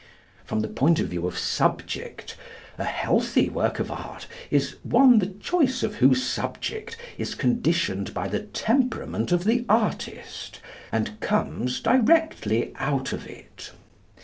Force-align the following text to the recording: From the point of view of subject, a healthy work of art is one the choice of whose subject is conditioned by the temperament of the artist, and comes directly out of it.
From 0.45 0.61
the 0.61 0.67
point 0.67 0.99
of 0.99 1.09
view 1.09 1.27
of 1.27 1.37
subject, 1.37 2.35
a 2.79 2.83
healthy 2.85 3.49
work 3.49 3.77
of 3.77 3.91
art 3.91 4.25
is 4.49 4.77
one 4.81 5.19
the 5.19 5.27
choice 5.27 5.83
of 5.83 5.97
whose 5.97 6.23
subject 6.23 6.97
is 7.19 7.35
conditioned 7.35 8.11
by 8.11 8.27
the 8.27 8.39
temperament 8.41 9.31
of 9.31 9.43
the 9.43 9.63
artist, 9.69 10.59
and 10.91 11.19
comes 11.19 11.79
directly 11.81 12.73
out 12.77 13.13
of 13.13 13.27
it. 13.27 13.73